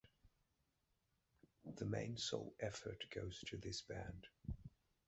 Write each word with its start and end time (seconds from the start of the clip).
The 1.63 1.85
main 1.85 2.17
soul 2.17 2.55
effort 2.59 3.05
goes 3.13 3.39
to 3.41 3.57
this 3.57 3.83
band. 3.83 4.25